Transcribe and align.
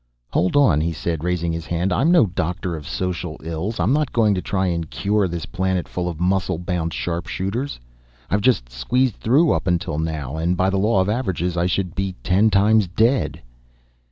"Hold 0.33 0.55
on," 0.55 0.81
he 0.81 0.93
said, 0.93 1.23
raising 1.23 1.53
his 1.53 1.67
hand. 1.67 1.93
"I'm 1.93 2.11
no 2.11 2.25
doctor 2.25 2.75
of 2.75 2.87
social 2.87 3.39
ills. 3.43 3.79
I'm 3.79 3.93
not 3.93 4.11
going 4.11 4.33
to 4.33 4.41
try 4.41 4.65
and 4.65 4.89
cure 4.89 5.27
this 5.27 5.45
planet 5.45 5.87
full 5.87 6.09
of 6.09 6.19
muscle 6.19 6.57
bound 6.57 6.91
sharpshooters. 6.91 7.79
I've 8.27 8.41
just 8.41 8.67
squeezed 8.71 9.17
through 9.17 9.51
up 9.51 9.65
to 9.79 9.99
now, 9.99 10.37
and 10.37 10.57
by 10.57 10.71
the 10.71 10.79
law 10.79 11.01
of 11.01 11.07
averages 11.09 11.55
I 11.55 11.67
should 11.67 11.93
be 11.93 12.15
ten 12.23 12.49
times 12.49 12.87
dead." 12.87 13.43